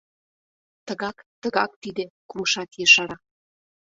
—Тыгак, 0.87 1.17
тыгак 1.41 1.71
тиде!— 1.81 2.05
кумшат 2.29 2.71
ешара. 2.85 3.15